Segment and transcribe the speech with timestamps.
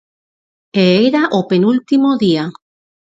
[0.83, 2.45] E era o penúltimo día.